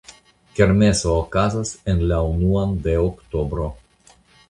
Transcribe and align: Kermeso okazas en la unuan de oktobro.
Kermeso 0.59 1.11
okazas 1.17 1.75
en 1.95 2.03
la 2.07 2.19
unuan 2.33 2.77
de 2.89 2.99
oktobro. 3.07 3.73